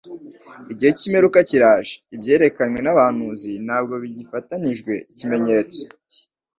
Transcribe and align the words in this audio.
Igihe 0.71 0.91
cy'imperuka 0.97 1.39
kiraje, 1.49 1.93
ibyerekanywe 2.15 2.79
n'abahanuzi 2.81 3.51
ntabwo 3.65 3.93
bigifatanijwe 4.03 4.93
ikimenyetso 5.11 5.81